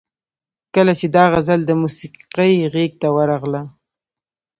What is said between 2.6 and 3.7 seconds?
غیږ ته ورغله.